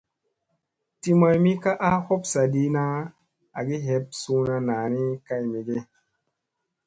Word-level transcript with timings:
Ti 1.01 1.11
maymi 1.19 1.51
ka 1.63 1.71
a 1.87 1.89
hop 2.05 2.21
saaɗi 2.31 2.61
na 2.75 2.83
agi 3.57 3.75
heeɓ 3.85 4.03
suuna 4.21 4.55
naa 4.67 4.85
ni 4.93 5.01
kay 5.25 5.41
me 5.51 5.59
ge? 5.67 5.77